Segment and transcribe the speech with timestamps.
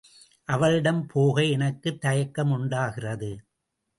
[0.45, 3.31] அவளிடம் போக எனக்குத் தயக்கம் உண்டாகிறது.